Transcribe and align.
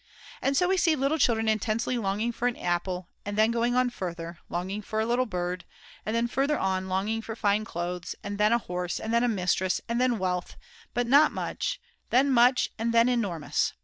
And 0.41 0.57
so 0.57 0.67
we 0.67 0.77
see 0.77 0.95
little 0.95 1.19
children 1.19 1.47
intensely 1.47 1.95
longing 1.95 2.31
for 2.31 2.47
an 2.47 2.57
apple, 2.57 3.09
and 3.23 3.37
then 3.37 3.51
going 3.51 3.75
on 3.75 3.91
further, 3.91 4.39
longing 4.49 4.81
for 4.81 4.99
a 4.99 5.05
little 5.05 5.27
bird, 5.27 5.63
and 6.07 6.15
then 6.15 6.27
further 6.27 6.57
on 6.57 6.87
longing 6.89 7.21
for 7.21 7.35
fine 7.35 7.65
clothes, 7.65 8.15
and 8.23 8.39
then 8.39 8.51
a 8.51 8.57
horse, 8.57 8.99
and 8.99 9.13
then 9.13 9.23
a 9.23 9.27
mistress, 9.27 9.79
and 9.87 10.01
then 10.01 10.17
wealth, 10.17 10.55
but 10.95 11.05
not 11.05 11.31
much, 11.31 11.79
then 12.09 12.31
much 12.31 12.71
and 12.79 12.95
then 12.95 13.07
enormous. 13.09 13.73